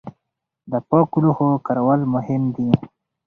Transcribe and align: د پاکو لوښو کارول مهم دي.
د 0.71 0.73
پاکو 0.87 1.17
لوښو 1.23 1.49
کارول 1.65 2.01
مهم 2.13 2.43
دي. 2.55 2.69